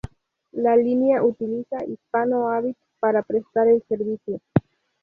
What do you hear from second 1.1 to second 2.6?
utiliza Hispano